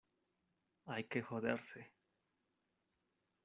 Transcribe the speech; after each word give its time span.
hay 0.87 1.03
que 1.05 1.21
joderse. 1.21 1.91